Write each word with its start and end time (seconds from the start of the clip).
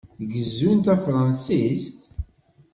Gezzun 0.31 0.79
tafṛensist? 0.85 1.97